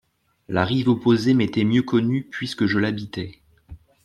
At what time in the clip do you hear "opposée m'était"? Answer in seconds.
0.89-1.63